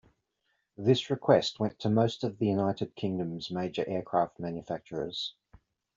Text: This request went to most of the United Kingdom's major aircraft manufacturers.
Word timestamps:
This 0.79 1.11
request 1.11 1.59
went 1.59 1.77
to 1.77 1.87
most 1.91 2.23
of 2.23 2.39
the 2.39 2.47
United 2.47 2.95
Kingdom's 2.95 3.51
major 3.51 3.87
aircraft 3.87 4.39
manufacturers. 4.39 5.35